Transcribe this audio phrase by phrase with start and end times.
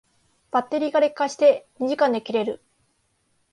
[0.49, 2.63] バッテリーが劣化して二時間で切れる